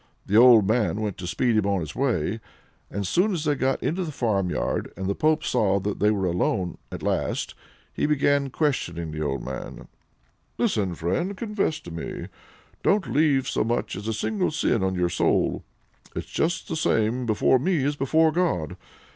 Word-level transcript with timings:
The 0.25 0.35
old 0.35 0.67
man 0.67 0.99
went 0.99 1.19
to 1.19 1.27
speed 1.27 1.55
him 1.57 1.67
on 1.67 1.79
his 1.81 1.95
way. 1.95 2.39
As 2.89 3.07
soon 3.07 3.33
as 3.33 3.45
they 3.45 3.53
got 3.53 3.83
into 3.83 4.03
the 4.03 4.11
farmyard, 4.11 4.91
and 4.97 5.05
the 5.05 5.13
pope 5.13 5.43
saw 5.43 5.79
they 5.79 6.09
were 6.09 6.25
alone 6.25 6.79
at 6.91 7.03
last, 7.03 7.53
he 7.93 8.07
began 8.07 8.49
questioning 8.49 9.11
the 9.11 9.21
old 9.21 9.43
man: 9.45 9.87
"Listen, 10.57 10.95
friend! 10.95 11.37
confess 11.37 11.79
to 11.81 11.91
me, 11.91 12.29
don't 12.81 13.13
leave 13.13 13.47
so 13.47 13.63
much 13.63 13.95
as 13.95 14.07
a 14.07 14.13
single 14.13 14.49
sin 14.49 14.81
on 14.81 14.95
your 14.95 15.07
soul 15.07 15.63
it's 16.15 16.25
just 16.25 16.67
the 16.67 16.75
same 16.75 17.27
before 17.27 17.59
me 17.59 17.83
as 17.83 17.95
before 17.95 18.31
God! 18.31 18.77